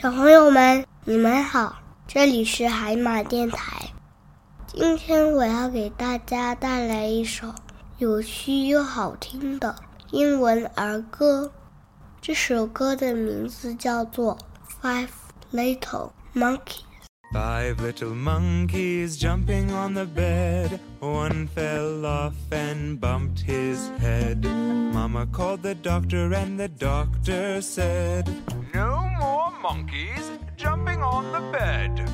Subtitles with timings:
[0.00, 1.76] 小朋友们，你们好，
[2.08, 3.90] 这里是海马电台。
[4.66, 7.54] 今天我要给大家带来一首
[7.98, 9.76] 有趣又好听的
[10.10, 11.52] 英文儿歌。
[12.18, 14.38] 这首歌的名字叫做
[14.82, 15.08] 《Five
[15.52, 16.56] Little Monkeys》。
[17.33, 20.79] Five little monkeys jumping on the bed.
[21.01, 24.45] One fell off and bumped his head.
[24.45, 28.29] Mama called the doctor, and the doctor said,
[28.73, 32.09] No more monkeys jumping on the bed.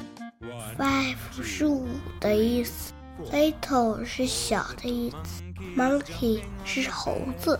[0.75, 1.87] Five 是五
[2.19, 2.91] 的意思，
[3.31, 5.43] little 是小的意思，
[5.77, 7.59] monkey 是猴子。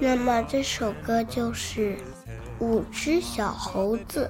[0.00, 1.96] 那么这首歌就是
[2.59, 4.29] 五只小猴子。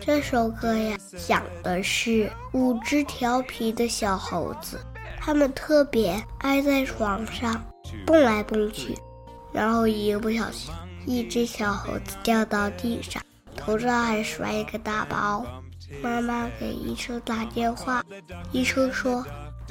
[0.00, 0.96] 这首歌呀，
[1.26, 4.78] 讲的是五只调皮的小猴子，
[5.18, 7.62] 它们特别爱在床上
[8.04, 8.96] 蹦来蹦去，
[9.52, 10.72] 然后一不小心，
[11.06, 13.22] 一只小猴子掉到地上，
[13.56, 15.44] 头上还摔一个大包。
[16.02, 18.02] 妈妈给医生打电话，
[18.52, 19.24] 医生说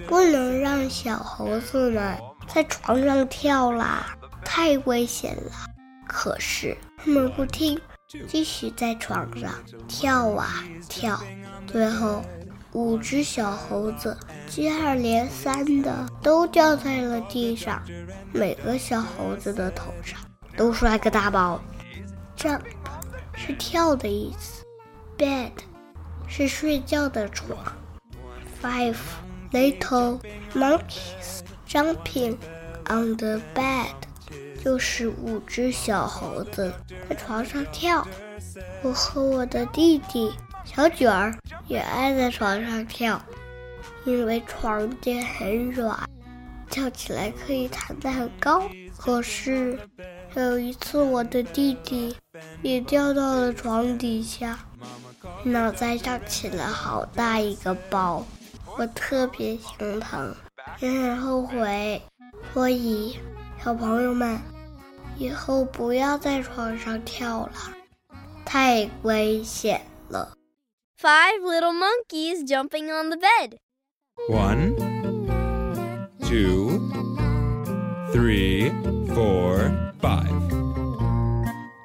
[0.07, 2.17] 不能让小猴子们
[2.47, 5.51] 在床上跳啦，太危险了。
[6.07, 7.79] 可是他们不听，
[8.27, 9.51] 继续在床上
[9.87, 11.19] 跳啊跳，
[11.67, 12.23] 最后
[12.73, 17.81] 五只小猴子接二连三的都掉在了地上，
[18.31, 20.19] 每个小猴子的头上
[20.55, 21.61] 都摔个大包。
[22.37, 22.61] Jump
[23.35, 24.63] 是跳的意思
[25.17, 25.51] ，bed。
[26.25, 27.55] 是睡觉的床。
[28.59, 28.95] Five
[29.51, 30.19] little
[30.55, 32.37] monkeys jumping
[32.89, 33.93] on the bed，
[34.63, 36.73] 就是五只小猴子
[37.09, 38.07] 在床上跳。
[38.81, 40.31] 我和我的弟弟
[40.63, 43.21] 小卷儿也爱在床上跳，
[44.05, 45.97] 因为床垫很软，
[46.69, 48.63] 跳起来可以弹得很高。
[48.97, 49.77] 可是
[50.35, 52.15] 有一次，我的弟弟
[52.61, 54.59] 也掉到了床底下。
[55.43, 58.25] 脑袋上起了好大一个包，
[58.77, 60.33] 我特别心疼，
[60.79, 62.01] 也很后悔。
[62.53, 63.17] 所以，
[63.62, 64.38] 小朋友们，
[65.16, 67.52] 以后不要在床上跳了，
[68.44, 70.32] 太危险了。
[71.00, 73.58] Five little monkeys jumping on the bed.
[74.28, 74.74] One,
[76.20, 76.90] two,
[78.12, 78.72] three,
[79.14, 80.26] four, five.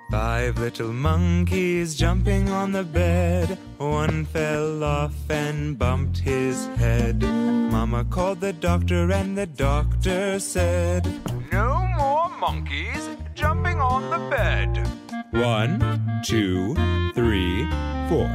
[0.10, 3.58] Five little monkeys jumping on the bed.
[3.78, 7.24] One fell off and bumped his head.
[7.24, 11.06] Mama called the doctor, and the doctor said,
[11.47, 11.47] No more
[12.41, 14.87] monkeys jumping on the bed.
[15.33, 16.75] One, two,
[17.15, 17.69] three,
[18.09, 18.31] four.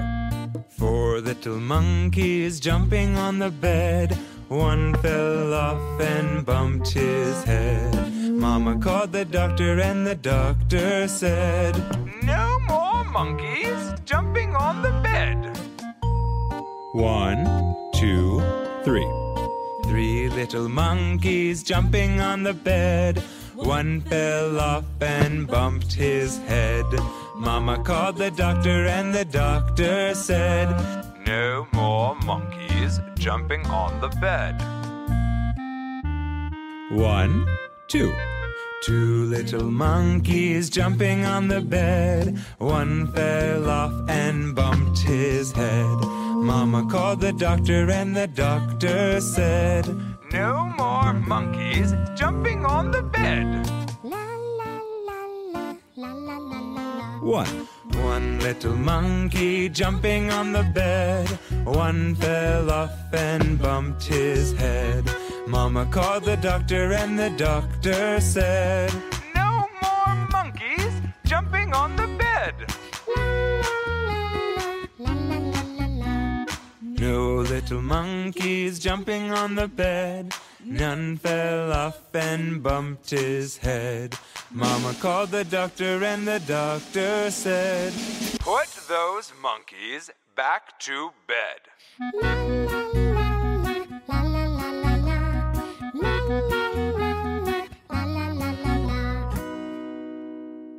[0.69, 4.17] Four little monkeys jumping on the bed.
[4.49, 8.13] One fell off and bumped his head.
[8.31, 11.73] Mama called the doctor, and the doctor said,
[12.23, 15.57] No more monkeys jumping on the bed.
[16.91, 17.45] One,
[17.93, 18.41] two,
[18.83, 19.07] three.
[19.85, 23.23] Three little monkeys jumping on the bed.
[23.55, 26.85] One fell off and bumped his head.
[27.35, 30.69] Mama called the doctor, and the doctor said,
[31.27, 34.59] No more monkeys jumping on the bed.
[36.91, 37.47] One,
[37.87, 38.13] two.
[38.83, 42.37] Two little monkeys jumping on the bed.
[42.57, 45.97] One fell off and bumped his head.
[46.43, 49.85] Mama called the doctor, and the doctor said,
[50.33, 53.67] No more monkeys jumping on the bed.
[57.21, 57.67] One.
[58.01, 61.29] One little monkey jumping on the bed.
[61.65, 65.05] One fell off and bumped his head.
[65.45, 68.91] Mama called the doctor, and the doctor said,
[77.72, 80.34] little monkeys jumping on the bed.
[80.64, 84.14] None fell off and bumped his head.
[84.50, 87.92] Mama called the doctor, and the doctor said,
[88.40, 91.60] Put those monkeys back to bed.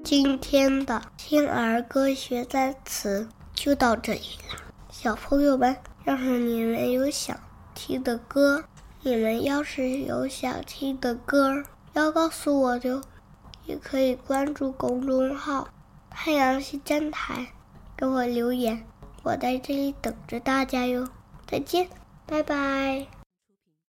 [0.03, 4.59] 今天的听儿歌学单词就到这里了，
[4.91, 7.38] 小朋友们， 要是你们有想
[7.74, 8.64] 听的歌，
[9.02, 11.64] 你们要是有想听的歌，
[11.94, 13.02] 要告诉我的哟，
[13.64, 15.68] 也可以关注公众号
[16.10, 17.46] “太阳系站台”，
[17.96, 18.84] 给我留言，
[19.22, 21.08] 我在这里等着大家哟。
[21.46, 21.88] 再见，
[22.26, 23.23] 拜拜。